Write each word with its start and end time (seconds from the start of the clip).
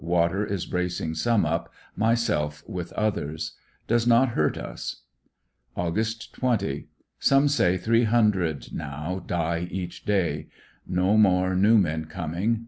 Water 0.03 0.43
is 0.43 0.65
bracing 0.65 1.13
some 1.13 1.45
up, 1.45 1.71
myself 1.95 2.67
with 2.67 2.91
others. 2.93 3.51
Does 3.85 4.07
not 4.07 4.29
hurt 4.29 4.57
us. 4.57 5.03
Aug. 5.77 6.31
20.— 6.33 6.87
Some 7.19 7.47
say 7.47 7.77
three 7.77 8.05
hundred 8.05 8.73
now 8.73 9.19
die 9.23 9.67
each 9.69 10.03
day 10.03 10.47
No 10.87 11.17
more 11.17 11.53
new 11.55 11.77
men 11.77 12.05
coming. 12.05 12.59